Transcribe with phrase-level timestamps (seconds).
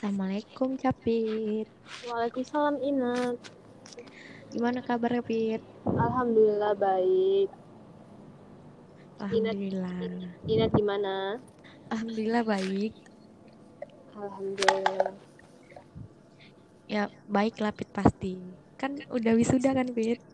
[0.00, 1.68] Assalamualaikum Capit.
[2.08, 3.36] Waalaikumsalam Inat.
[4.48, 5.60] Gimana kabarnya Pit?
[5.84, 7.52] Alhamdulillah baik.
[9.20, 10.00] Alhamdulillah.
[10.48, 11.36] Inat gimana?
[11.92, 12.96] Alhamdulillah baik.
[14.16, 15.12] Alhamdulillah.
[16.88, 18.40] Ya baik lah Pit pasti.
[18.80, 20.24] Kan udah wisuda kan Pit?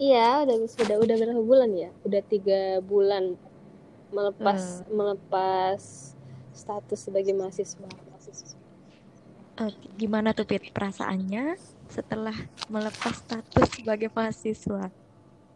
[0.00, 1.92] Iya, udah sudah udah berapa bulan ya?
[2.08, 3.36] Udah tiga bulan
[4.08, 4.96] melepas Hmm.
[4.96, 5.80] melepas
[6.56, 8.08] status sebagai mahasiswa.
[9.60, 11.52] Eh, gimana tuh Pit perasaannya
[11.92, 12.32] setelah
[12.72, 14.88] melepas status sebagai mahasiswa?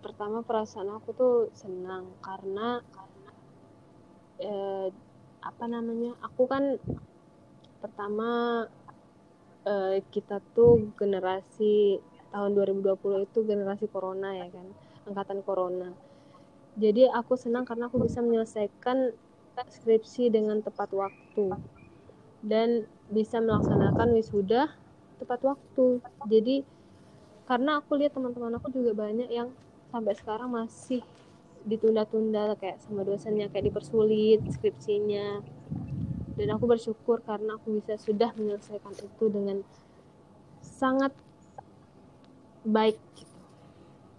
[0.04, 2.84] Pertama perasaan aku tuh senang karena
[4.44, 4.92] eh,
[5.40, 6.20] apa namanya?
[6.20, 6.76] Aku kan
[7.80, 8.28] pertama
[9.64, 11.96] eh, kita tuh generasi
[12.28, 14.68] tahun 2020 itu generasi corona ya kan,
[15.08, 15.96] angkatan corona.
[16.76, 19.16] Jadi aku senang karena aku bisa menyelesaikan
[19.56, 21.56] skripsi dengan tepat waktu
[22.44, 24.72] dan bisa melaksanakan wisuda
[25.20, 26.00] tepat waktu.
[26.28, 26.56] Jadi
[27.44, 29.52] karena aku lihat teman-teman aku juga banyak yang
[29.92, 31.04] sampai sekarang masih
[31.64, 35.44] ditunda-tunda kayak sama dosennya kayak dipersulit skripsinya.
[36.34, 39.62] Dan aku bersyukur karena aku bisa sudah menyelesaikan itu dengan
[40.64, 41.14] sangat
[42.64, 42.98] baik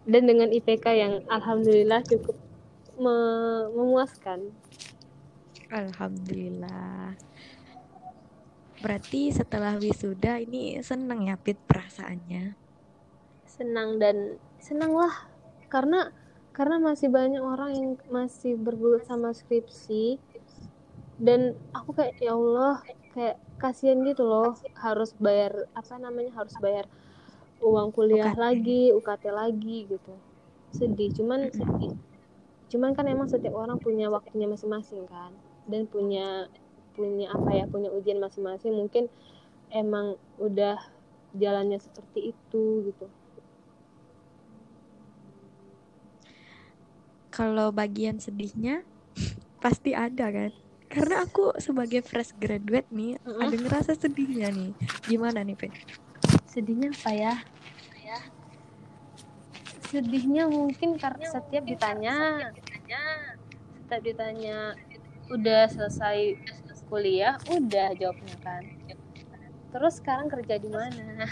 [0.05, 2.37] dan dengan IPK yang alhamdulillah cukup
[3.01, 4.53] me- memuaskan.
[5.73, 7.17] Alhamdulillah.
[8.85, 12.65] Berarti setelah wisuda ini seneng ya Pit perasaannya?
[13.55, 15.31] senang dan senang lah.
[15.71, 16.11] Karena
[16.51, 20.19] karena masih banyak orang yang masih bergulut sama skripsi.
[21.15, 22.83] Dan aku kayak ya Allah
[23.15, 24.59] kayak kasihan gitu loh.
[24.75, 26.85] Harus bayar apa namanya harus bayar
[27.63, 28.43] uang kuliah UKT.
[28.43, 30.13] lagi UKT lagi gitu.
[30.75, 31.09] Sedih.
[31.15, 31.47] Cuman
[32.67, 35.31] cuman kan emang setiap orang punya waktunya masing-masing kan.
[35.65, 36.51] Dan punya
[36.95, 39.11] punya apa ya punya ujian masing-masing mungkin
[39.69, 40.79] emang udah
[41.35, 43.07] jalannya seperti itu gitu
[47.35, 48.87] Kalau bagian sedihnya
[49.63, 50.55] pasti ada kan?
[50.87, 53.43] Karena aku sebagai fresh graduate nih Mm-mm.
[53.43, 54.71] ada ngerasa sedihnya nih.
[55.03, 55.75] Gimana nih, Pit?
[56.55, 57.33] sedihnya apa ya
[59.91, 62.15] sedihnya mungkin karena setiap ditanya
[63.83, 64.71] setiap ditanya
[65.27, 66.39] udah selesai
[66.87, 68.63] kuliah udah jawabnya kan.
[69.75, 71.27] Terus sekarang kerja di mana?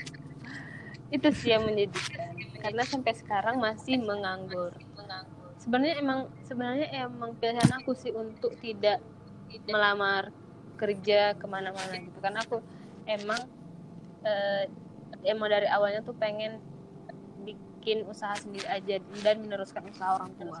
[1.16, 2.36] Itu sih yang menyedihkan.
[2.60, 4.74] Karena sampai sekarang masih menganggur.
[5.62, 9.02] Sebenarnya emang sebenarnya emang pilihan aku sih untuk tidak
[9.66, 10.30] melamar
[10.76, 12.18] kerja ke mana-mana gitu.
[12.20, 12.60] Karena aku
[13.08, 13.40] emang
[14.26, 14.68] eh,
[15.24, 16.60] emang dari awalnya tuh pengen
[17.46, 20.60] bikin usaha sendiri aja dan meneruskan usaha orang tua.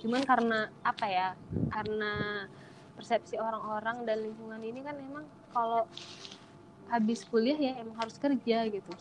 [0.00, 1.28] Cuman karena apa ya
[1.70, 2.46] karena
[3.00, 5.88] persepsi orang-orang dan lingkungan ini kan emang kalau
[6.92, 8.92] habis kuliah ya emang harus kerja gitu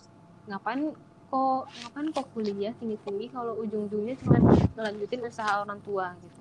[0.47, 0.95] ngapain
[1.29, 4.39] kok ngapain kok kuliah tinggi tinggi kalau ujung-ujungnya cuma
[4.79, 6.39] ngelanjutin usaha orang tua gitu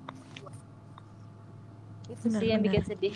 [2.09, 2.87] itu sih yang bikin Benar-benar.
[2.87, 3.13] sedih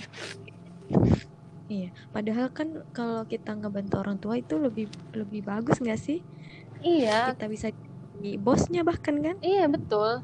[1.72, 2.68] Iya, padahal kan
[2.98, 4.86] kalau kita ngebantu orang tua itu lebih
[5.20, 6.18] lebih bagus nggak sih?
[6.84, 7.68] iya Kita bisa
[8.14, 9.38] jadi bosnya bahkan kan?
[9.44, 10.24] Iya betul.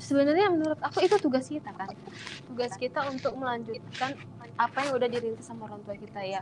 [0.00, 1.92] Sebenarnya menurut aku itu tugas kita kan.
[2.48, 4.16] Tugas kita untuk melanjutkan
[4.56, 6.40] apa yang udah dirintis sama orang tua kita ya.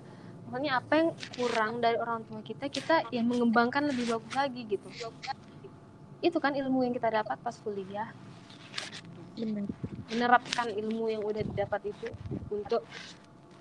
[0.48, 4.88] Makanya apa yang kurang dari orang tua kita kita ya mengembangkan lebih bagus lagi gitu.
[6.22, 8.14] Itu kan ilmu yang kita dapat pas kuliah.
[10.08, 12.08] Menerapkan ilmu yang udah didapat itu
[12.54, 12.86] untuk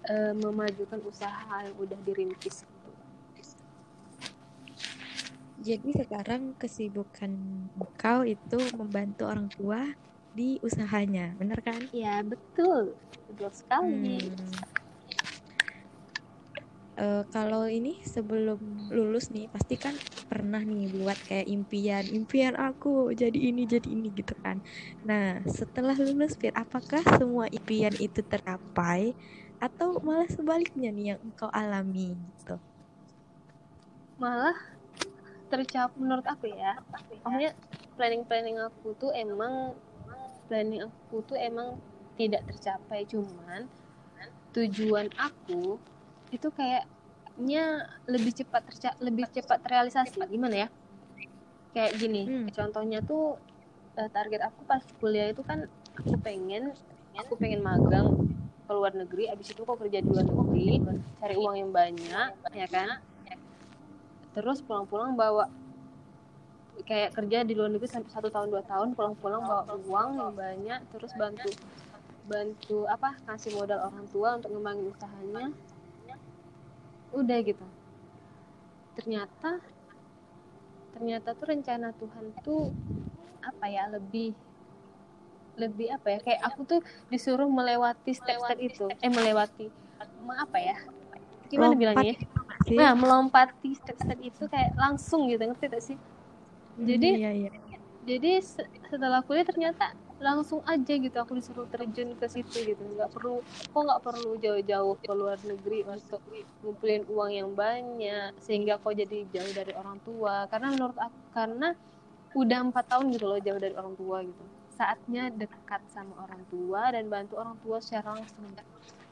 [0.06, 2.64] eh, memajukan usaha yang udah dirintis.
[5.58, 7.34] Jadi sekarang kesibukan
[7.98, 9.82] kau itu membantu orang tua
[10.30, 11.82] di usahanya, bener kan?
[11.90, 12.94] Ya betul,
[13.26, 14.22] betul sekali.
[14.22, 14.78] Hmm.
[16.98, 18.58] Eh, kalau ini sebelum
[18.90, 19.94] lulus nih pasti kan
[20.26, 24.58] pernah nih buat kayak impian, impian aku jadi ini jadi ini gitu kan.
[25.06, 29.14] Nah setelah lulus Fir, apakah semua impian itu tercapai
[29.62, 32.58] atau malah sebaliknya nih yang engkau alami gitu?
[34.18, 34.58] malah
[35.48, 36.76] tercapai menurut aku ya.
[37.24, 37.52] Maksudnya?
[37.98, 39.74] Planning planning aku tuh emang
[40.46, 41.82] planning aku tuh emang
[42.20, 43.08] tidak tercapai.
[43.10, 43.66] Cuman
[44.54, 45.78] tujuan aku
[46.34, 50.20] itu kayaknya lebih cepat terca lebih cepat terrealisasi.
[50.30, 50.70] Gimana ya?
[51.74, 52.48] Kayak gini Hmm.
[52.54, 53.38] contohnya tuh
[53.98, 55.66] eh, target aku pas kuliah itu kan
[55.98, 56.74] aku pengen
[57.18, 58.14] aku pengen magang
[58.68, 59.30] ke luar negeri.
[59.34, 60.82] Abis itu kok kerja di luar negeri
[61.18, 63.02] cari uang yang banyak ya kan
[64.38, 65.50] terus pulang-pulang bawa
[66.86, 70.80] kayak kerja di luar negeri sampai satu tahun dua tahun pulang-pulang bawa uang yang banyak
[70.94, 71.50] terus bantu
[72.30, 75.46] bantu apa kasih modal orang tua untuk ngembangin usahanya.
[77.16, 77.66] Udah gitu.
[79.00, 79.58] Ternyata
[80.94, 82.70] ternyata tuh rencana Tuhan tuh
[83.42, 84.38] apa ya lebih
[85.58, 88.86] lebih apa ya kayak aku tuh disuruh melewati step-step itu.
[89.02, 89.74] eh melewati
[90.30, 90.78] apa ya?
[91.50, 91.82] Gimana Lompat.
[91.82, 92.16] bilangnya
[92.68, 92.80] sih?
[92.80, 95.98] nah melompati step-step itu kayak langsung gitu ngerti gak sih?
[96.90, 97.50] Jadi iya, iya.
[98.10, 99.84] jadi se- setelah kuliah ternyata
[100.28, 102.82] langsung aja gitu aku disuruh terjun ke situ gitu.
[102.96, 103.32] Nggak perlu
[103.72, 106.22] kok nggak perlu jauh-jauh ke luar negeri untuk
[106.62, 110.34] ngumpulin uang yang banyak sehingga kok jadi jauh dari orang tua.
[110.52, 111.66] Karena menurut aku karena
[112.42, 114.44] udah empat tahun gitu loh jauh dari orang tua gitu.
[114.78, 118.44] Saatnya dekat sama orang tua dan bantu orang tua secara langsung.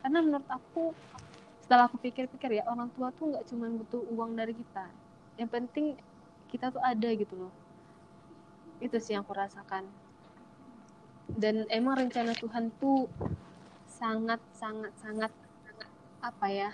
[0.02, 0.94] Karena menurut aku
[1.66, 4.86] setelah aku pikir-pikir ya orang tua tuh nggak cuma butuh uang dari kita.
[5.34, 5.86] Yang penting
[6.54, 7.50] kita tuh ada gitu loh.
[8.78, 9.90] Itu sih yang aku rasakan.
[11.26, 13.10] Dan emang rencana Tuhan tuh
[13.90, 15.34] sangat sangat sangat
[16.22, 16.70] apa ya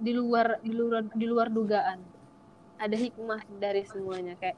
[0.00, 2.00] di luar di luar di luar dugaan.
[2.80, 4.40] Ada hikmah dari semuanya.
[4.40, 4.56] Kayak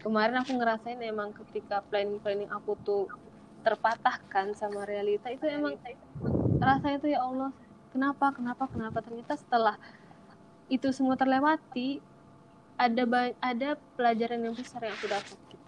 [0.00, 3.04] kemarin aku ngerasain emang ketika planning planning aku tuh
[3.60, 5.76] terpatahkan sama realita itu emang
[6.56, 7.52] rasanya tuh ya Allah
[7.92, 9.76] kenapa kenapa kenapa ternyata setelah
[10.68, 12.00] itu semua terlewati
[12.78, 13.02] ada
[13.42, 13.68] ada
[13.98, 15.66] pelajaran yang besar yang aku dapat gitu.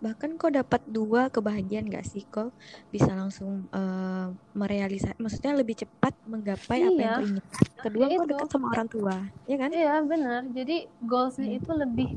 [0.00, 2.52] Bahkan kok dapat dua kebahagiaan gak sih kok
[2.88, 4.26] bisa langsung eh,
[4.56, 7.16] merealisasi, maksudnya lebih cepat menggapai apa yang Iya.
[7.16, 7.58] kau inginkan.
[7.80, 8.24] Kedua kok itu.
[8.28, 9.16] dekat sama orang tua,
[9.48, 9.70] ya kan?
[9.72, 10.40] Iya benar.
[10.52, 11.58] Jadi goalsnya Hmm.
[11.60, 12.08] itu lebih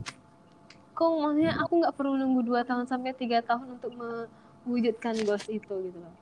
[0.93, 5.73] kok maksudnya aku nggak perlu nunggu dua tahun sampai tiga tahun untuk mewujudkan goals itu
[5.89, 6.13] gitu loh.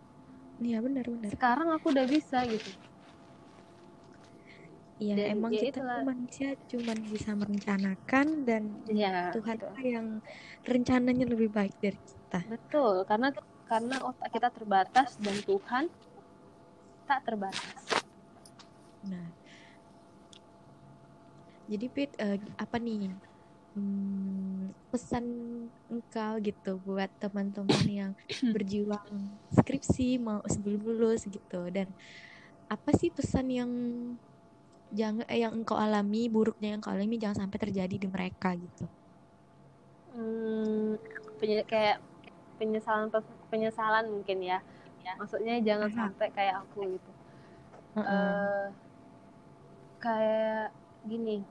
[0.61, 1.29] Iya benar benar.
[1.33, 2.69] Sekarang aku udah bisa gitu.
[5.01, 6.05] Iya Dan emang ya kita itulah.
[6.05, 9.33] manusia cuman bisa merencanakan dan Iya.
[9.33, 9.73] Tuhan gitu.
[9.81, 10.07] yang
[10.61, 12.39] rencananya lebih baik dari kita.
[12.45, 13.01] Betul.
[13.09, 13.33] Karena
[13.65, 15.83] karena otak kita terbatas dan Tuhan
[17.09, 17.81] tak terbatas.
[19.09, 19.25] Nah,
[21.65, 23.09] jadi Pit, eh, apa nih
[23.75, 25.25] hmm, pesan
[25.91, 28.11] engkau gitu buat teman-teman yang
[28.53, 29.07] berjuang
[29.57, 31.87] skripsi mau sebelum lulus gitu dan
[32.71, 33.71] apa sih pesan yang
[34.99, 38.85] jangan eh, yang engkau alami buruknya yang engkau alami jangan sampai terjadi di mereka gitu.
[40.11, 40.99] Hmm,
[41.39, 41.97] penye- kayak
[42.59, 43.07] penyesalan
[43.51, 44.59] penyesalan mungkin ya.
[45.19, 46.05] Maksudnya jangan Aha.
[46.11, 47.11] sampai kayak aku gitu.
[47.95, 48.07] Heeh.
[48.11, 48.67] eh
[50.03, 50.73] kayak
[51.05, 51.45] gini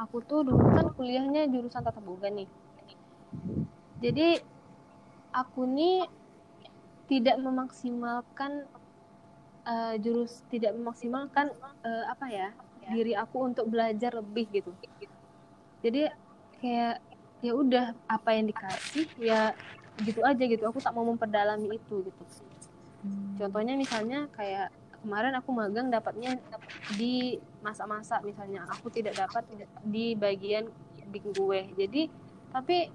[0.00, 2.48] aku tuh dulu kan kuliahnya jurusan tata boga nih.
[4.00, 4.40] Jadi
[5.36, 6.08] aku nih
[7.04, 8.64] tidak memaksimalkan
[9.68, 11.52] eh, jurus tidak memaksimalkan
[11.84, 12.48] eh, apa ya
[12.90, 14.72] diri aku untuk belajar lebih gitu.
[15.84, 16.08] Jadi
[16.58, 17.04] kayak
[17.40, 19.52] ya udah apa yang dikasih ya
[20.00, 20.64] gitu aja gitu.
[20.64, 22.22] Aku tak mau memperdalami itu gitu.
[23.04, 23.36] Hmm.
[23.36, 26.36] Contohnya misalnya kayak kemarin aku magang dapatnya
[26.94, 29.44] di masak-masak misalnya aku tidak dapat
[29.84, 30.68] di bagian
[31.08, 31.72] bikin kue.
[31.74, 32.08] Jadi
[32.52, 32.88] tapi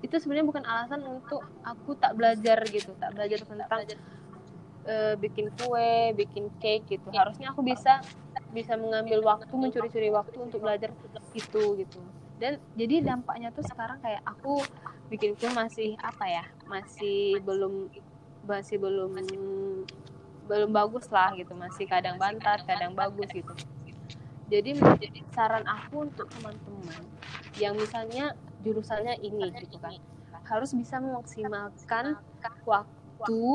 [0.00, 3.82] itu sebenarnya bukan alasan untuk aku tak belajar gitu, tak belajar tentang
[4.86, 7.08] eh, bikin kue, bikin cake gitu.
[7.14, 8.02] Harusnya aku bisa
[8.52, 10.92] bisa mengambil waktu mencuri-curi waktu untuk belajar
[11.32, 12.00] itu gitu.
[12.42, 14.60] Dan jadi dampaknya tuh sekarang kayak aku
[15.08, 16.44] bikin kue masih apa ya?
[16.66, 17.86] Masih belum
[18.42, 19.14] masih belum
[20.52, 21.56] belum bagus lah gitu.
[21.56, 23.52] Masih kadang bantat kadang bagus gitu.
[24.52, 27.08] jadi menjadi saran aku untuk teman-teman
[27.56, 29.96] yang misalnya jurusannya ini gitu kan
[30.52, 32.18] harus bisa memaksimalkan
[32.66, 33.46] waktu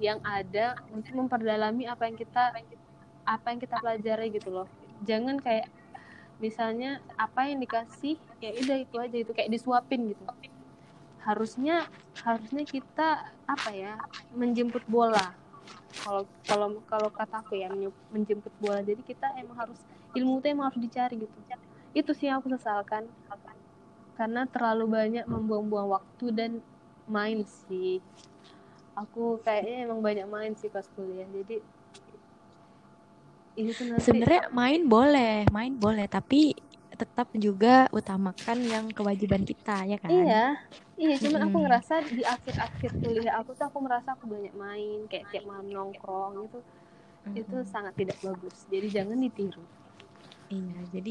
[0.00, 2.56] yang ada untuk memperdalami apa yang kita
[3.24, 4.68] apa yang kita pelajari gitu loh.
[5.04, 5.68] Jangan kayak
[6.40, 10.24] misalnya apa yang dikasih ya udah itu aja itu kayak disuapin gitu.
[11.20, 11.84] Harusnya
[12.24, 14.00] harusnya kita apa ya
[14.32, 15.36] menjemput bola
[16.00, 17.68] kalau kalau kalau kataku ya
[18.14, 18.80] menjemput bola.
[18.80, 19.78] Jadi kita emang harus
[20.16, 21.36] ilmu itu emang harus dicari gitu.
[21.92, 23.10] Itu sih yang aku sesalkan.
[24.14, 26.50] Karena terlalu banyak membuang-buang waktu dan
[27.08, 27.98] main sih.
[28.94, 31.26] Aku kayaknya emang banyak main sih pas kuliah.
[31.28, 31.62] Jadi
[33.58, 36.54] itu Sebenarnya main boleh, main boleh, tapi
[37.00, 40.14] tetap juga utamakan yang kewajiban kita ya kan?
[40.14, 40.34] Iya,
[41.02, 41.14] iya.
[41.24, 41.64] Cuman aku Mm-mm.
[41.64, 46.32] ngerasa di akhir-akhir kuliah aku tuh aku merasa aku banyak main, kayak tiap malam nongkrong
[46.46, 46.58] itu,
[47.40, 47.74] itu Mm-mm.
[47.74, 48.56] sangat tidak bagus.
[48.72, 49.64] Jadi jangan ditiru.
[50.52, 51.10] Iya, jadi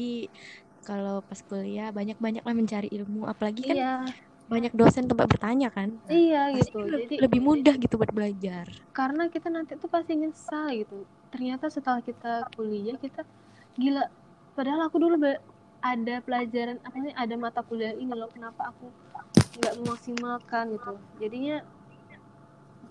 [0.86, 4.14] kalau pas kuliah banyak-banyaklah mencari ilmu, apalagi kan Iya,
[4.52, 5.90] banyak dosen tempat bertanya kan.
[6.14, 6.76] Iya pasti gitu.
[6.98, 8.66] Jadi lebih mudah gitu buat belajar.
[8.96, 10.94] karena kita nanti tuh pasti nyesal gitu.
[11.32, 13.20] Ternyata setelah kita kuliah kita
[13.82, 14.02] gila.
[14.56, 15.14] Padahal aku dulu
[15.80, 18.92] ada pelajaran apa nih ada mata kuliah ini loh kenapa aku
[19.60, 20.92] nggak memaksimalkan gitu.
[21.20, 21.56] Jadinya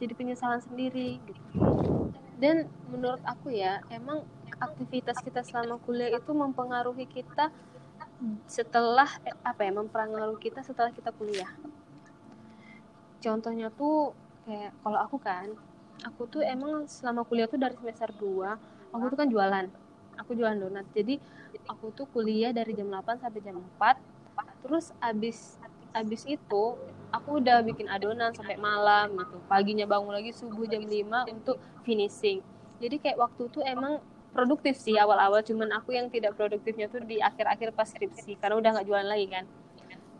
[0.01, 1.59] jadi penyesalan sendiri gitu.
[2.39, 4.25] Dan menurut aku ya emang
[4.59, 7.51] aktivitas kita selama kuliah itu mempengaruhi kita
[8.47, 11.51] setelah eh, apa ya mempengaruhi kita setelah kita kuliah.
[13.19, 14.15] Contohnya tuh
[14.47, 15.51] kayak kalau aku kan
[16.03, 19.65] aku tuh emang selama kuliah tuh dari semester 2 aku tuh kan jualan.
[20.19, 20.87] Aku jualan donat.
[20.91, 21.19] Jadi
[21.65, 24.19] aku tuh kuliah dari jam 8 sampai jam 4
[24.63, 25.57] terus abis
[25.93, 26.77] abis itu
[27.09, 29.37] aku udah bikin adonan sampai malam gitu.
[29.49, 32.45] Paginya bangun lagi subuh jam 5 untuk finishing.
[32.77, 33.97] Jadi kayak waktu tuh emang
[34.29, 38.69] produktif sih awal-awal cuman aku yang tidak produktifnya tuh di akhir-akhir pas skripsi karena udah
[38.77, 39.45] nggak jualan lagi kan.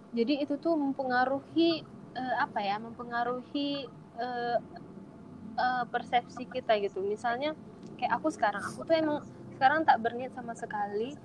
[0.10, 1.86] Jadi itu tuh mempengaruhi
[2.18, 3.86] uh, apa ya mempengaruhi
[4.18, 4.58] uh,
[5.54, 7.06] uh, persepsi kita gitu.
[7.06, 7.54] Misalnya
[8.02, 9.22] kayak aku sekarang aku tuh emang
[9.60, 11.20] sekarang tak berniat sama sekali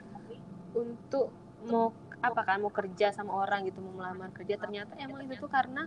[0.74, 1.30] untuk
[1.70, 4.58] mau apa kan mau kerja sama orang gitu mau melamar kerja.
[4.58, 5.86] Ternyata emang itu tuh karena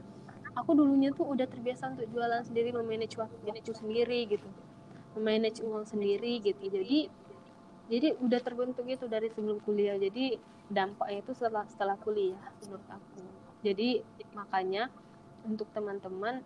[0.56, 3.36] aku dulunya tuh udah terbiasa untuk jualan sendiri memanage waktu
[3.76, 4.48] sendiri gitu.
[5.20, 6.72] Memanage uang sendiri gitu.
[6.72, 7.12] Jadi
[7.92, 10.00] jadi udah terbentuk itu dari sebelum kuliah.
[10.00, 10.40] Jadi
[10.72, 13.28] dampaknya itu setelah setelah kuliah menurut aku.
[13.60, 14.88] Jadi makanya
[15.44, 16.40] untuk teman-teman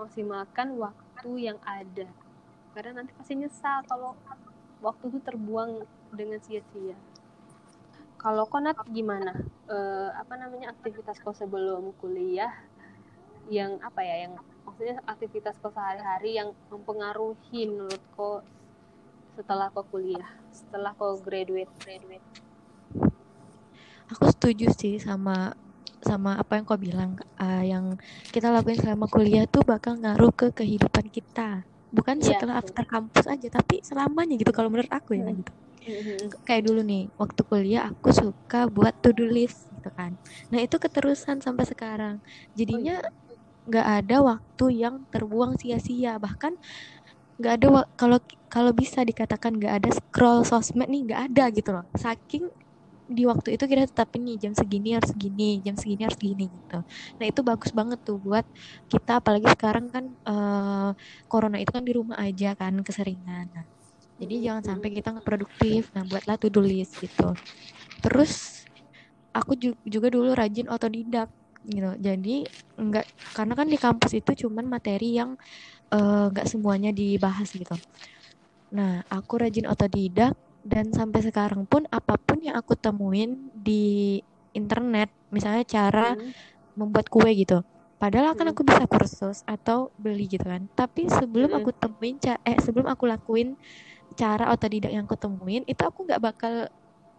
[0.00, 2.08] maksimalkan waktu yang ada.
[2.72, 4.16] Karena nanti pasti nyesal kalau
[4.82, 6.98] waktu itu terbuang dengan sia-sia.
[8.18, 9.34] Kalau konat gimana?
[9.66, 12.50] Uh, apa namanya aktivitas kau sebelum kuliah?
[13.50, 18.42] Yang apa ya yang maksudnya aktivitas kau sehari-hari yang mempengaruhi menurut kau
[19.34, 21.70] setelah kau kuliah, setelah kau graduate?
[21.82, 22.26] Graduate?
[24.12, 25.56] Aku setuju sih sama
[26.02, 27.18] sama apa yang kau bilang.
[27.38, 27.98] Uh, yang
[28.30, 33.28] kita lakuin selama kuliah tuh bakal ngaruh ke kehidupan kita bukan yeah, setelah after kampus
[33.28, 35.38] aja tapi selamanya gitu kalau menurut aku ya hmm.
[35.44, 35.52] gitu
[36.46, 40.14] kayak dulu nih waktu kuliah aku suka buat to do list gitu kan.
[40.54, 42.22] Nah itu keterusan sampai sekarang.
[42.54, 43.02] Jadinya
[43.66, 46.22] nggak ada waktu yang terbuang sia-sia.
[46.22, 46.54] Bahkan
[47.42, 47.66] nggak ada
[47.98, 51.84] kalau kalau bisa dikatakan nggak ada scroll sosmed nih nggak ada gitu loh.
[51.98, 52.46] Saking
[53.12, 56.78] di waktu itu kita tetap ini jam segini harus segini jam segini harus segini gitu.
[57.20, 58.44] Nah itu bagus banget tuh buat
[58.88, 60.90] kita apalagi sekarang kan uh,
[61.28, 63.46] corona itu kan di rumah aja kan keseringan.
[63.52, 63.64] Nah,
[64.16, 67.36] jadi jangan sampai kita nggak produktif nah buatlah to do list gitu.
[68.02, 68.64] Terus
[69.32, 71.28] aku juga dulu rajin otodidak
[71.66, 71.92] gitu.
[71.98, 75.38] Jadi nggak karena kan di kampus itu cuman materi yang
[75.90, 77.74] eh, nggak uh, semuanya dibahas gitu.
[78.72, 84.18] Nah aku rajin otodidak dan sampai sekarang pun apa pun yang aku temuin di
[84.54, 86.78] internet misalnya cara hmm.
[86.78, 87.66] membuat kue gitu
[88.02, 90.66] padahal kan aku bisa kursus atau beli gitu kan.
[90.74, 91.58] Tapi sebelum hmm.
[91.62, 93.54] aku temuin eh sebelum aku lakuin
[94.18, 96.66] cara otodidak yang aku temuin itu aku nggak bakal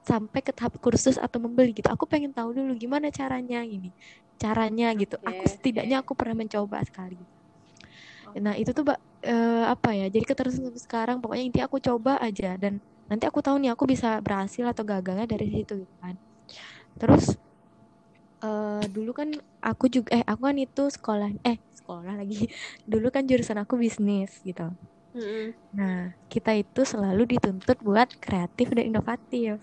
[0.04, 1.88] sampai ke tahap kursus atau membeli gitu.
[1.88, 3.96] Aku pengen tahu dulu gimana caranya ini
[4.36, 5.16] caranya gitu.
[5.24, 5.32] Okay.
[5.32, 7.16] aku setidaknya aku pernah mencoba sekali.
[8.36, 11.24] Nah itu tuh uh, apa ya jadi keterusan sekarang.
[11.24, 15.28] Pokoknya intinya aku coba aja dan nanti aku tahu nih aku bisa berhasil atau gagalnya
[15.28, 16.16] dari situ gitu kan
[16.98, 17.36] terus
[18.44, 19.30] uh, dulu kan
[19.60, 22.48] aku juga eh aku kan itu sekolah eh sekolah lagi
[22.92, 24.72] dulu kan jurusan aku bisnis gitu
[25.14, 25.48] Mm-hmm.
[25.78, 29.62] Nah, kita itu selalu dituntut buat kreatif dan inovatif.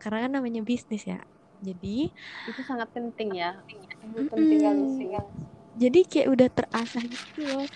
[0.00, 1.20] Karena kan namanya bisnis ya.
[1.60, 2.08] Jadi
[2.48, 3.52] itu sangat penting ya.
[4.00, 4.32] Mm-hmm.
[4.32, 4.60] Penting
[4.96, 5.08] sih.
[5.76, 7.66] Jadi kayak udah terasah gitu loh.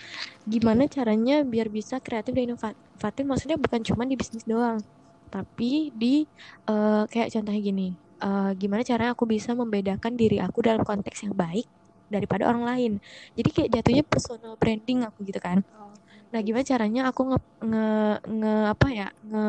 [0.49, 3.23] Gimana caranya biar bisa kreatif dan inovatif?
[3.23, 4.81] Maksudnya bukan cuma di bisnis doang,
[5.29, 6.25] tapi di
[6.69, 7.89] uh, kayak contohnya gini.
[8.21, 11.65] Uh, gimana caranya aku bisa membedakan diri aku dalam konteks yang baik
[12.09, 12.91] daripada orang lain.
[13.37, 15.61] Jadi kayak jatuhnya personal branding aku gitu kan.
[15.73, 15.91] Oh
[16.31, 17.85] Nah, gimana caranya aku nge, nge,
[18.23, 19.43] nge apa ya, nge,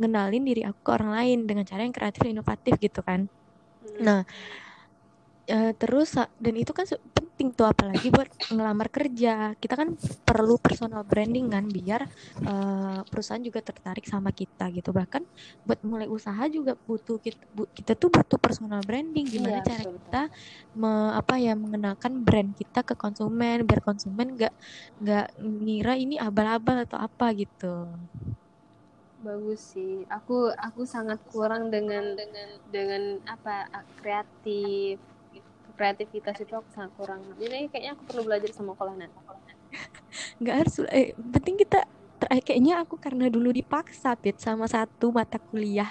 [0.00, 3.20] ngenalin diri aku ke orang lain dengan cara yang kreatif dan inovatif gitu kan.
[3.84, 4.00] Hmm.
[4.00, 4.20] Nah,
[5.52, 9.52] uh, terus dan itu kan penting tuh apalagi buat ngelamar kerja.
[9.60, 9.94] Kita kan
[10.24, 12.08] perlu personal branding kan biar
[12.48, 14.90] uh, perusahaan juga tertarik sama kita gitu.
[14.90, 15.22] Bahkan
[15.68, 19.28] buat mulai usaha juga butuh kita, bu, kita tuh butuh personal branding.
[19.28, 19.94] Gimana iya, cara betul.
[20.00, 20.22] kita
[20.78, 24.54] me, apa ya mengenalkan brand kita ke konsumen biar konsumen nggak
[25.04, 27.90] nggak ngira ini abal-abal atau apa gitu.
[29.22, 30.02] Bagus sih.
[30.10, 33.70] Aku aku sangat kurang dengan dengan dengan apa
[34.02, 34.98] kreatif
[35.74, 37.20] kreativitas itu aku sangat kurang.
[37.40, 39.08] Jadi kayaknya aku perlu belajar sama Kolana.
[40.40, 41.84] Nggak harus eh penting kita
[42.22, 45.90] kayaknya aku karena dulu dipaksa Pit sama satu mata kuliah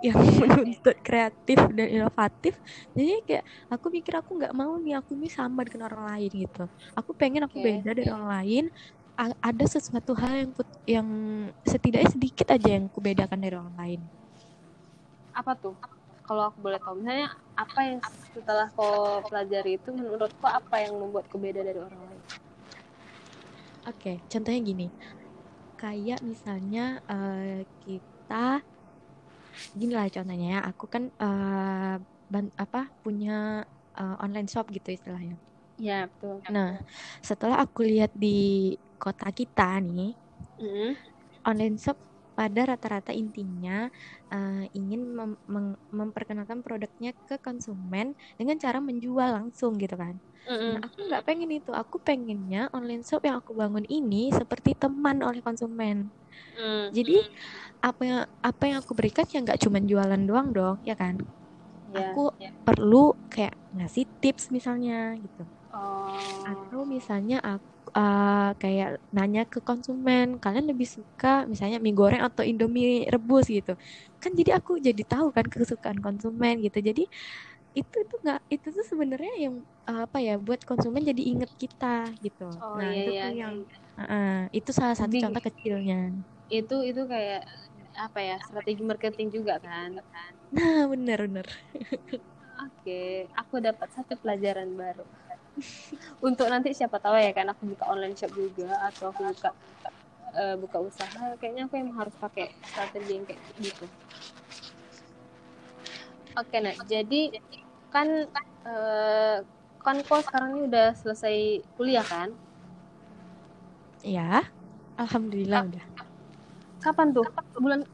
[0.00, 2.56] yang menuntut kreatif dan inovatif.
[2.96, 6.64] Jadi kayak aku mikir aku nggak mau nih aku ini sama dengan orang lain gitu.
[6.96, 7.84] Aku pengen aku okay.
[7.84, 8.64] beda dari orang lain.
[9.20, 10.50] Ada sesuatu hal yang
[10.88, 11.08] yang
[11.68, 14.00] setidaknya sedikit aja yang aku bedakan dari orang lain.
[15.36, 15.76] Apa tuh
[16.30, 17.28] kalau aku boleh tahu misalnya
[17.64, 17.98] apa yang
[18.36, 18.94] setelah kau
[19.28, 22.22] pelajari itu menurut kau apa yang membuat kau beda dari orang lain
[23.88, 24.84] Oke, contohnya gini.
[25.80, 28.34] Kayak misalnya eh, kita
[29.78, 30.58] gini lah contohnya ya.
[30.70, 31.94] Aku kan eh,
[32.32, 33.30] ban- apa punya
[33.98, 35.34] eh, online shop gitu istilahnya.
[35.78, 36.44] Ya, betul.
[36.54, 36.70] Nah,
[37.28, 38.28] setelah aku lihat di
[39.02, 40.10] kota kita nih,
[40.60, 40.96] Mm-mm.
[41.48, 41.98] online shop
[42.40, 43.92] pada rata-rata intinya
[44.32, 50.16] eh, ingin mem- meng- memperkenalkan produknya ke konsumen dengan cara menjual langsung gitu kan.
[50.48, 50.80] Mm-mm.
[50.80, 51.68] Nah, aku nggak pengen itu.
[51.76, 56.08] Aku pengennya online shop yang aku bangun ini seperti teman oleh konsumen.
[56.56, 56.88] Mm.
[56.96, 57.16] Jadi
[57.84, 61.20] apa yang apa yang aku berikan ya nggak cuma jualan doang dong, ya kan?
[61.92, 62.16] Ya.
[62.16, 62.32] Aku
[62.64, 65.44] perlu kayak ngasih tips misalnya gitu.
[65.76, 66.16] Oh.
[66.48, 72.42] Atau misalnya aku uh, kayak nanya ke konsumen, kalian lebih suka misalnya mie goreng atau
[72.46, 73.74] indomie rebus gitu.
[74.22, 76.78] Kan jadi aku jadi tahu kan kesukaan konsumen gitu.
[76.80, 77.04] Jadi
[77.70, 79.54] itu itu nggak itu tuh sebenarnya yang
[79.86, 82.50] uh, apa ya buat konsumen jadi inget kita gitu.
[82.58, 83.22] Oh nah iya itu iya.
[83.22, 83.54] tuh yang
[83.94, 86.00] uh, itu salah satu Jadi- contoh kecilnya.
[86.50, 87.46] Itu itu kayak
[87.94, 90.02] apa ya strategi marketing juga kan?
[90.50, 91.46] Nah bener bener.
[92.60, 95.06] Oke, aku dapat satu pelajaran baru.
[96.26, 99.50] Untuk nanti siapa tahu ya kan aku buka online shop juga atau aku buka
[100.36, 103.86] eh, buka usaha, kayaknya aku yang harus pakai strategi yang kayak gitu.
[106.38, 107.34] Oke, nah jadi
[107.90, 108.06] kan
[108.66, 109.36] eh,
[109.82, 112.30] kan kok sekarang ini udah selesai kuliah kan?
[114.06, 114.48] Ya,
[114.96, 115.84] alhamdulillah udah.
[116.80, 117.26] Kapan tuh?
[117.60, 117.84] Bulan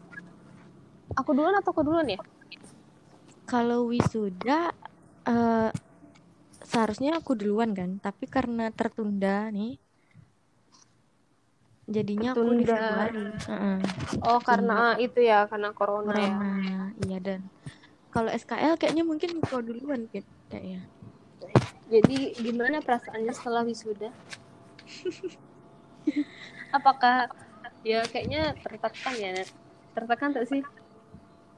[1.16, 2.20] aku duluan atau kau duluan ya?
[3.46, 4.74] Kalau wisuda
[5.26, 5.70] eh
[6.66, 9.78] seharusnya aku duluan kan, tapi karena tertunda nih,
[11.86, 12.66] jadinya aku di.
[12.66, 13.24] Februari.
[13.46, 13.78] Heeh,
[14.26, 16.34] Oh, karena itu ya, karena corona ya.
[16.34, 17.40] corona, iya dan
[18.10, 20.82] kalau SKL kayaknya mungkin kau duluan Fit, kayaknya.
[21.86, 24.10] Jadi gimana perasaannya setelah wisuda?
[26.76, 27.30] Apakah
[27.86, 29.30] ya kayaknya tertekan ya?
[29.94, 30.62] Tertekan tak sih?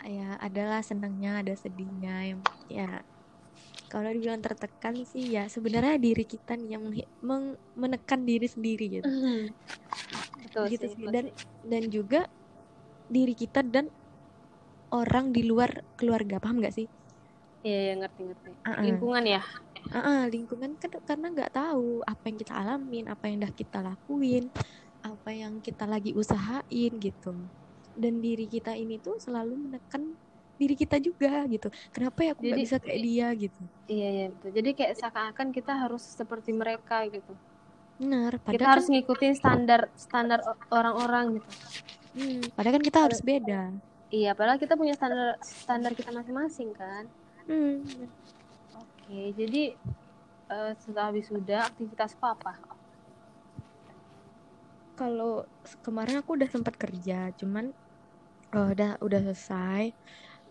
[0.04, 3.02] Ya adalah senangnya, ada sedihnya, yang ya
[3.88, 6.85] kalau dibilang tertekan sih ya sebenarnya diri kita nih yang
[7.74, 9.09] menekan diri sendiri gitu.
[10.44, 10.94] Betul gitu sih.
[10.94, 11.24] sih betul dan
[11.64, 12.20] dan juga
[13.09, 13.88] diri kita dan
[14.92, 16.88] orang di luar keluarga paham nggak sih
[17.59, 18.48] Iya, iya ngerti ngerti.
[18.62, 18.85] Ah, ah.
[18.87, 19.42] Lingkungan ya.
[19.90, 23.79] Ah, ah, lingkungan kan karena nggak tahu apa yang kita alamin apa yang udah kita
[23.83, 24.44] lakuin
[25.03, 27.35] apa yang kita lagi usahain gitu
[27.94, 30.18] dan diri kita ini tuh selalu menekan
[30.61, 33.61] diri kita juga gitu kenapa ya aku nggak bisa kayak dia gitu
[33.92, 34.51] Iya, iya betul.
[34.59, 37.33] Jadi kayak seakan-akan kita harus seperti mereka gitu.
[37.99, 40.40] benar Kita harus kan, ngikutin standar standar
[40.79, 41.49] orang-orang gitu.
[42.16, 43.55] hmm, padahal kan kita harus beda
[44.16, 45.29] Iya, padahal kita punya standar
[45.64, 47.05] standar kita masing-masing kan.
[47.49, 48.09] hmm.
[48.83, 49.62] Oke, jadi
[50.55, 52.53] eh, setelah wisuda aktivitasku apa?
[54.99, 55.27] kalau
[55.85, 57.64] kemarin aku udah sempat kerja cuman
[58.57, 59.83] eh, udah udah selesai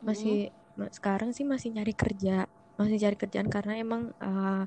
[0.09, 0.33] masih
[0.79, 2.31] ma- sekarang sih masih nyari kerja
[2.79, 4.61] masih cari kerjaan karena emang eh,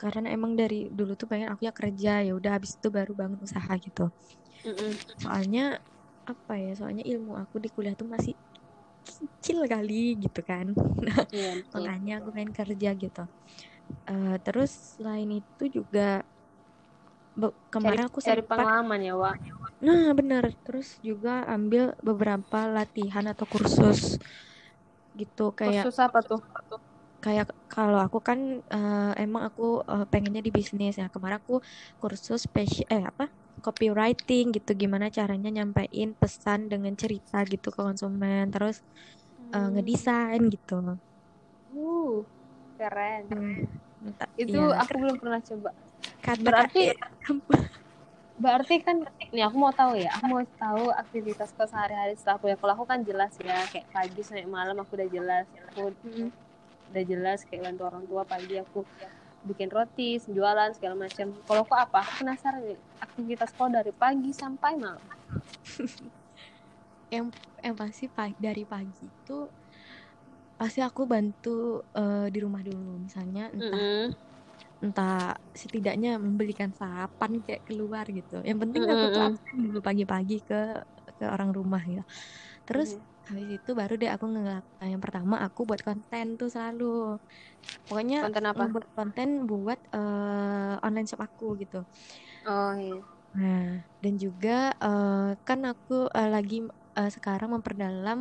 [0.00, 3.40] karena emang dari dulu tuh pengen aku ya kerja ya udah habis itu baru bangun
[3.48, 4.02] usaha gitu
[4.64, 4.98] Mm-mm.
[5.22, 5.60] soalnya
[6.26, 8.34] apa ya soalnya ilmu aku di kuliah tuh masih
[9.06, 10.66] kecil kali gitu kan
[11.32, 11.86] Iya, betul.
[11.88, 13.22] makanya aku pengen kerja gitu
[14.10, 16.00] Eh, terus selain itu juga
[17.72, 19.36] kemarin aku Cari sempat pengalaman ya, Wak.
[19.86, 20.44] Nah, benar.
[20.64, 24.00] Terus juga ambil beberapa latihan atau kursus
[25.18, 26.40] gitu kayak Kursus apa tuh?
[27.24, 28.38] kayak kalau aku kan
[28.74, 31.06] eh, emang aku eh, pengennya di bisnis ya.
[31.14, 31.54] Kemarin aku
[32.00, 32.40] kursus
[32.94, 33.24] eh apa?
[33.64, 38.42] copywriting gitu gimana caranya nyampein pesan dengan cerita gitu ke konsumen.
[38.54, 38.76] Terus
[39.54, 40.72] eh, ngedesain gitu.
[41.72, 42.24] Uh,
[42.78, 43.26] keren.
[44.04, 45.70] Entah- Itu ya, aku belum pernah coba.
[46.24, 46.82] Kata- Berarti
[48.36, 48.96] berarti kan
[49.32, 52.58] nih aku mau tahu ya, aku mau tahu aktivitasku sehari-hari setelah kuliah.
[52.60, 55.44] Kalau aku kan jelas ya, kayak pagi sampai malam aku udah jelas.
[55.72, 56.28] Aku Mm,
[56.92, 58.84] udah jelas kayak bantu orang tua pagi aku
[59.48, 61.26] bikin roti, jualan segala macam.
[61.48, 61.98] Kalau kok apa?
[62.04, 65.00] Aku penasaran nih, aktivitas kau dari pagi sampai malam.
[67.14, 67.26] yang
[67.62, 69.38] yang pasti pagi, dari pagi itu
[70.56, 74.25] pasti aku bantu eh, di rumah dulu misalnya entah Mm-mm.
[74.84, 80.54] Entah setidaknya membelikan sarapan kayak keluar gitu yang penting aku tuh absen dulu pagi-pagi ke
[81.18, 82.00] ke orang rumah ya
[82.68, 83.06] terus Mhm.
[83.28, 86.84] habis itu baru deh aku ngelak nah, yang pertama aku buat konten tuh selalu
[87.86, 88.66] pokoknya Konten apa?
[88.72, 91.76] buat konten buat eh, online shop aku gitu
[92.44, 93.02] Oh iya.
[93.36, 96.56] Nah, dan juga eh, kan aku eh, lagi
[96.98, 98.18] eh, sekarang memperdalam,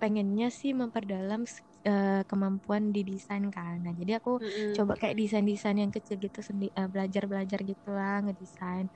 [0.00, 1.44] pengennya sih memperdalam
[1.88, 3.74] eh, kemampuan di desain kan.
[3.84, 4.76] Nah, jadi aku Mm-mm.
[4.76, 8.86] coba kayak desain-desain yang kecil gitu, sendi eh, belajar-belajar gitu lah ngedesain.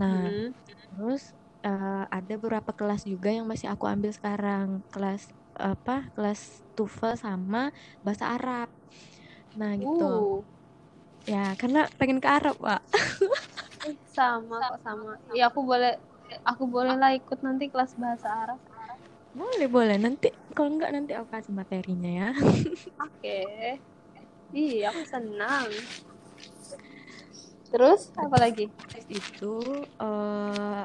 [0.00, 0.54] Nah, Mhm.
[0.90, 1.22] terus
[1.66, 5.22] eh, ada beberapa kelas juga yang masih aku ambil sekarang, kelas
[5.58, 5.92] apa?
[6.16, 6.40] Kelas
[6.76, 7.58] TOEFL sama
[8.04, 8.68] bahasa Arab.
[9.58, 10.04] Nah, gitu.
[10.04, 10.42] Uh,
[11.28, 12.80] Ya, karena pengen ke Arab, Pak.
[14.16, 15.12] sama kok sama.
[15.38, 15.92] Ya aku boleh
[16.50, 18.60] aku boleh lah ikut nanti kelas bahasa Arab.
[19.30, 19.96] Boleh, boleh.
[19.96, 22.28] Nanti kalau enggak nanti aku kasih materinya ya.
[23.06, 23.38] Oke.
[24.50, 25.70] Iya, aku senang.
[27.70, 28.66] Terus apa lagi?
[29.06, 29.54] Itu
[30.02, 30.82] eh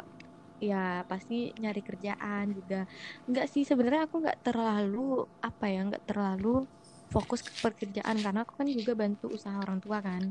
[0.62, 2.86] ya pasti nyari kerjaan juga.
[3.26, 6.70] Enggak sih sebenarnya aku enggak terlalu apa ya, enggak terlalu
[7.10, 10.22] fokus ke pekerjaan karena aku kan juga bantu usaha orang tua kan.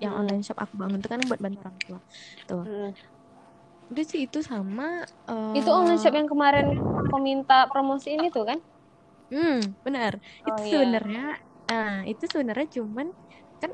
[0.00, 0.20] Yang Hmm.
[0.24, 1.98] online shop aku bangun itu kan buat bantu orang tua.
[2.48, 2.64] Tuh.
[2.64, 2.92] Hmm.
[3.88, 4.84] Udah sih itu sama
[5.32, 6.66] eh Itu online shop yang kemarin
[7.08, 8.58] kau minta promosi ini tuh kan?
[9.32, 10.12] Hmm, benar.
[10.16, 10.72] Oh, Itu iya.
[10.72, 11.20] sebenarnya,
[11.68, 13.06] nah itu sebenarnya cuman
[13.60, 13.70] kan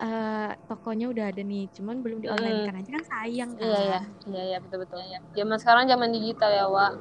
[0.00, 2.66] eh, tokonya udah ada nih, cuman belum di online Mm.
[2.66, 3.64] kan aja kan sayang kan.
[3.68, 3.98] Iya ya,
[4.28, 4.98] iya ya betul betul.
[5.36, 6.92] Zaman sekarang zaman digital ya, Wak.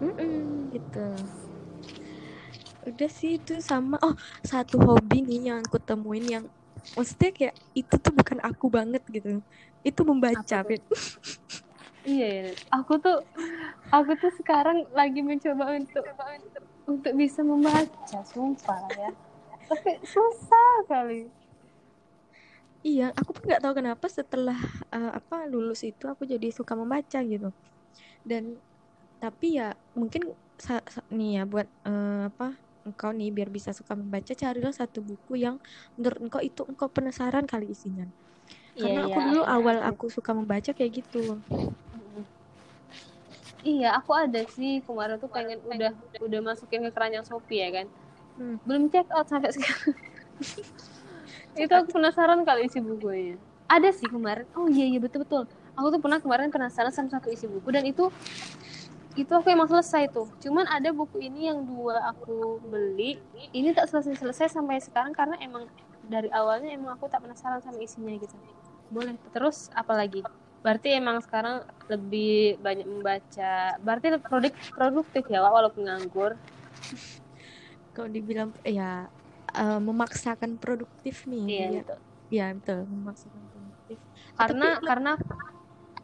[0.00, 1.04] Mm-mm, gitu.
[2.88, 3.96] Udah sih itu sama.
[4.06, 4.14] Oh,
[4.46, 6.44] satu hobi nih yang aku temuin yang
[6.96, 9.42] maksudnya kayak itu tuh bukan aku banget gitu.
[9.84, 10.56] Itu membaca?
[10.64, 10.82] Fit.
[12.08, 12.42] Iya, iya.
[12.72, 13.16] Aku tuh
[13.92, 16.04] aku tuh sekarang lagi mencoba untuk
[16.88, 19.10] untuk bisa membaca, sumpah ya.
[19.68, 21.28] Tapi susah kali.
[22.86, 24.58] Iya, aku pun nggak tahu kenapa setelah
[24.94, 27.50] eh, apa lulus itu aku jadi suka membaca gitu.
[28.24, 28.62] Dan
[29.22, 32.56] tapi ya mungkin sa- sa- nih ya buat eh, apa
[32.88, 35.56] engkau nih biar bisa suka membaca carilah satu buku yang
[35.98, 38.06] menurut engkau itu engkau penasaran kali isinya.
[38.78, 39.54] Karena Iya, aku iya, dulu iya.
[39.56, 41.42] awal aku suka membaca kayak gitu.
[43.66, 45.90] Iya, aku ada sih kemarin tuh pengen udah
[46.22, 47.86] udah masukin ke keranjang Shopee ya kan.
[48.38, 48.56] Hmm.
[48.62, 49.98] Belum check out sampai sekarang.
[51.58, 53.34] Itu aku penasaran kali isi bukunya.
[53.66, 54.46] Ada sih kemarin.
[54.54, 55.44] Oh iya iya betul betul.
[55.74, 58.10] Aku tuh pernah kemarin penasaran sama satu isi buku dan itu
[59.18, 60.30] itu aku emang selesai tuh.
[60.38, 63.18] Cuman ada buku ini yang dua aku beli.
[63.50, 65.66] Ini tak selesai selesai sampai sekarang karena emang
[66.06, 68.38] dari awalnya emang aku tak penasaran sama isinya gitu.
[68.88, 69.18] Boleh.
[69.34, 70.22] Terus apa lagi?
[70.68, 73.72] Berarti emang sekarang lebih banyak membaca.
[73.80, 76.36] Berarti produk produktif ya Wak, walaupun nganggur.
[77.96, 79.08] Kalau dibilang ya
[79.56, 81.44] eh, memaksakan produktif nih.
[81.48, 81.98] Iya ya, betul.
[82.28, 83.96] ya betul memaksakan produktif.
[84.36, 85.12] Karena Tapi- karena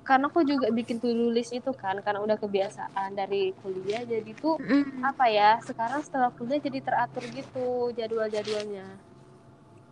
[0.04, 4.56] karena aku juga bikin to-do list itu kan karena udah kebiasaan dari kuliah jadi tuh
[4.60, 9.00] Mm, apa ya sekarang setelah kuliah jadi teratur gitu jadwal-jadwalnya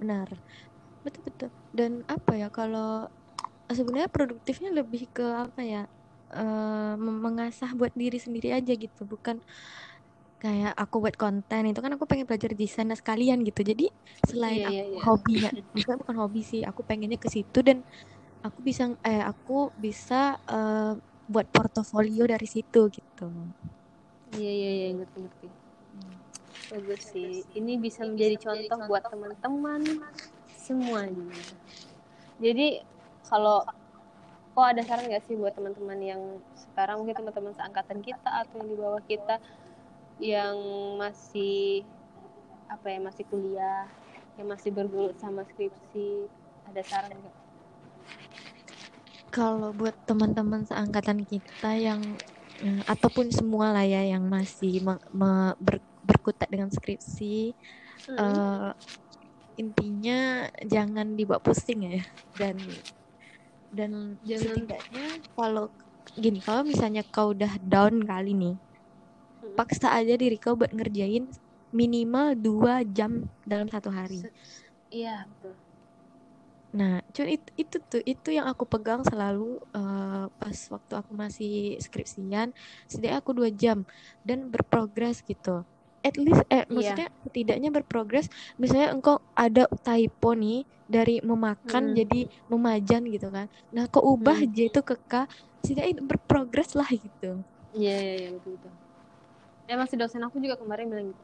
[0.00, 0.28] benar.
[1.04, 1.50] Betul betul.
[1.72, 3.08] Dan apa ya kalau
[3.70, 5.83] sebenarnya produktifnya lebih ke apa ya?
[6.33, 9.37] eh, mem- mengasah buat diri sendiri aja gitu, bukan
[10.42, 13.61] kayak aku buat konten itu kan aku pengen belajar desain sekalian gitu.
[13.70, 13.85] Jadi
[14.29, 15.03] selain Iya, aku iya, iya.
[15.07, 17.79] hobinya, bukan bukan hobi sih, aku pengennya ke situ dan
[18.46, 19.53] aku bisa eh aku
[19.85, 20.14] bisa
[20.51, 20.92] eh,
[21.33, 23.25] buat portofolio dari situ gitu.
[24.37, 25.46] iya iya iya ngerti ngerti
[26.72, 29.81] bagus sih ini bisa menjadi contoh buat teman-teman
[30.57, 31.29] semuanya
[32.40, 32.83] jadi
[33.32, 33.64] kalau
[34.52, 38.68] kok ada saran nggak sih buat teman-teman yang sekarang mungkin teman-teman seangkatan kita atau yang
[38.68, 39.36] di bawah kita
[40.20, 40.56] yang
[41.00, 41.88] masih
[42.68, 43.88] apa ya masih kuliah
[44.36, 46.28] yang masih bergelut sama skripsi
[46.68, 47.36] ada saran nggak
[49.32, 52.00] Kalau buat teman-teman seangkatan kita yang
[52.60, 57.56] eh, ataupun semua lah ya yang masih me- me- ber- berkutat dengan skripsi,
[58.06, 58.18] Hmm.
[58.20, 58.70] eh,
[59.56, 62.02] intinya jangan dibawa pusing ya
[62.36, 62.56] dan
[63.72, 63.90] dan
[64.22, 65.04] Jangan- setidaknya
[65.35, 65.64] kalau
[66.14, 68.54] gini kalau misalnya kau udah down kali nih,
[69.40, 69.54] Hmm.
[69.58, 71.24] paksa aja diri kau buat ngerjain
[71.72, 74.20] minimal dua jam dalam satu hari.
[74.92, 75.56] iya betul
[76.72, 81.76] Nah, cuman itu, itu tuh itu yang aku pegang selalu eh, pas waktu aku masih
[81.85, 82.48] skripsian,
[82.88, 83.85] setidaknya aku dua jam
[84.24, 85.68] dan berprogres gitu.
[86.02, 86.66] At least, eh, Iya.
[86.66, 88.26] maksudnya setidaknya berprogres.
[88.58, 91.94] Misalnya engkau ada typo nih dari memakan Mm.
[91.94, 93.46] jadi memajan gitu kan.
[93.70, 94.50] Nah, kau ubah Mm.
[94.50, 95.30] J itu ke K,
[95.62, 97.46] setidaknya itu berprogres lah gitu.
[97.72, 98.72] Iya, iya, iya, betul, betul.
[99.70, 101.22] Emang si dosen aku juga kemarin bilang gitu.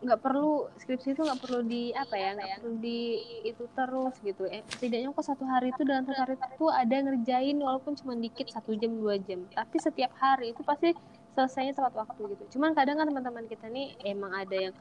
[0.00, 3.00] Nggak perlu, skripsi itu nggak perlu di, apa ya, nggak perlu di
[3.44, 4.48] itu terus gitu.
[4.48, 8.48] Eh, setidaknya kok satu hari itu, dalam satu hari itu ada ngerjain walaupun cuma dikit,
[8.48, 9.44] satu jam, dua jam.
[9.52, 10.96] Tapi setiap hari itu pasti
[11.34, 12.58] selesainya tepat waktu gitu.
[12.58, 14.74] Cuman kadang kan teman-teman kita nih emang ada yang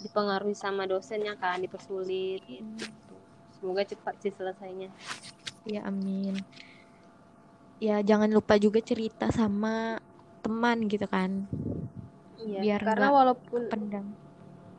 [0.00, 3.16] dipengaruhi sama dosennya kan, dipersulit gitu.
[3.58, 4.92] Semoga cepat sih selesainya.
[5.66, 6.38] Ya, amin.
[7.76, 10.00] Ya, jangan lupa juga cerita sama
[10.40, 11.44] teman gitu kan.
[12.40, 14.06] Iya, Biar karena walaupun Pendam.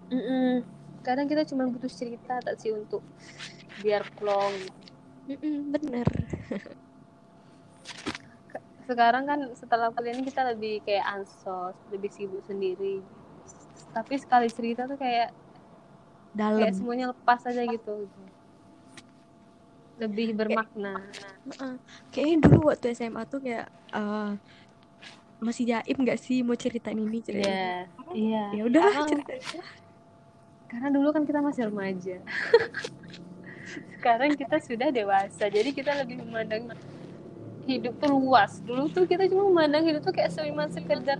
[0.08, 0.63] Mm-mm.
[1.04, 3.04] Kadang kita cuma butuh cerita tak sih untuk
[3.84, 4.56] biar plong.
[5.28, 6.08] Mm-mm, bener.
[8.88, 13.04] sekarang kan setelah kuliah ini kita lebih kayak ansos lebih sibuk sendiri.
[13.91, 15.36] Tapi sekali cerita tuh kayak
[16.32, 16.63] dalam.
[16.63, 18.08] kayak semuanya lepas aja gitu.
[19.97, 21.04] Lebih bermakna.
[22.13, 24.32] Kayaknya dulu waktu SMA tuh kayak eh,
[25.38, 28.17] masih jaim nggak sih mau ceritain ini ceritain ini?
[28.17, 28.62] iya iya.
[28.62, 29.41] Ya udahlah Karena- ceritain
[30.67, 32.17] karena dulu kan kita masih remaja.
[33.97, 36.71] Sekarang kita sudah dewasa jadi kita lebih memandang
[37.67, 38.63] hidup tuh luas.
[38.63, 41.19] Dulu tuh kita cuma memandang hidup tuh kayak cuma sekedar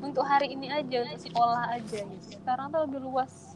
[0.00, 2.26] untuk hari ini aja untuk sekolah aja gitu.
[2.40, 3.54] Sekarang tuh lebih luas.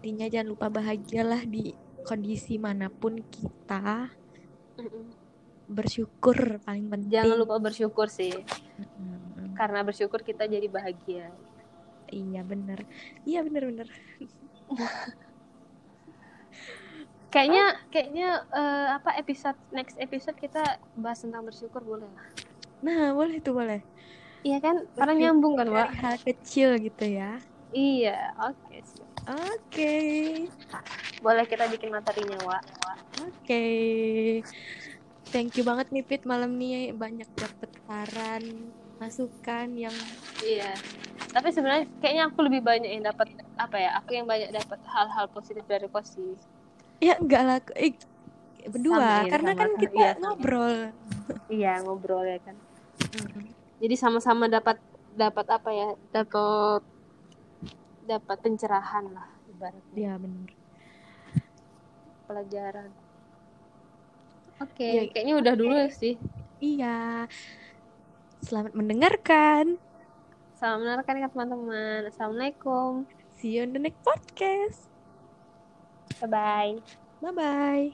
[0.00, 1.74] Intinya jangan lupa bahagialah di
[2.06, 4.08] kondisi mana pun kita.
[5.70, 7.20] Bersyukur paling penting.
[7.20, 8.32] jangan lupa bersyukur sih.
[8.80, 9.52] Mm-mm.
[9.60, 11.28] karena bersyukur kita jadi bahagia.
[12.08, 12.88] Iya bener.
[13.28, 13.88] Iya bener bener
[17.30, 22.26] kayaknya kayaknya eh, apa episode next episode kita bahas tentang bersyukur boleh lah
[22.82, 23.80] nah boleh tuh boleh
[24.42, 27.38] iya kan Bersyukur nyambung kan Wak hal kecil gitu ya
[27.70, 29.08] iya oke siap.
[29.30, 29.94] oke
[31.22, 32.64] boleh kita bikin materinya Wak
[33.22, 33.64] oke
[35.30, 39.96] thank you banget nih Pit malam nih banyak dapet saran masukan yang
[40.44, 40.76] Iya.
[41.32, 43.90] Tapi sebenarnya kayaknya aku lebih banyak yang dapat apa ya?
[44.02, 46.36] Aku yang banyak dapat hal-hal positif dari Kosi.
[47.00, 47.96] Ya enggak lah eh,
[48.68, 49.80] berdua Sama, karena sama, kan sama.
[49.80, 50.20] kita Iya, sama.
[50.22, 50.76] ngobrol
[51.48, 52.56] Iya, ngobrol ya kan.
[53.80, 54.76] Jadi sama-sama dapat
[55.16, 55.88] dapat apa ya?
[56.12, 56.82] Dapat
[58.04, 60.50] dapat pencerahan lah ibaratnya ya bener
[62.26, 62.90] pelajaran.
[64.60, 65.02] Oke, Iya.
[65.10, 66.14] kayaknya udah dulu sih.
[66.60, 67.24] iya
[68.44, 69.80] selamat mendengarkan
[70.60, 72.00] Salam mendengarkan ya teman-teman.
[72.04, 73.08] Assalamualaikum.
[73.32, 74.89] see you on the next podcast
[76.18, 76.80] Bye bye.
[77.20, 77.90] bye bye